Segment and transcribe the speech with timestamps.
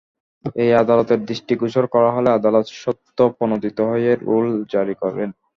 [0.55, 5.29] এটি আদালতের দৃষ্টিগোচর করা হলে আদালত স্বতঃপ্রণোদিত হয়ে রুল জারি করেন।